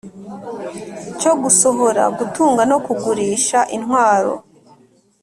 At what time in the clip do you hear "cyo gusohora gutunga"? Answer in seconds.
1.19-2.61